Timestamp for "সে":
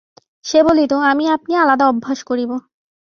0.45-0.59